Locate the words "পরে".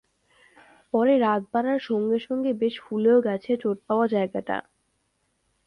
0.93-1.13